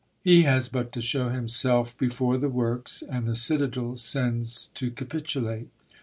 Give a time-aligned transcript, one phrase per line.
[0.23, 5.69] He has but to shew himself before the works, and the citadel sends to capitulate.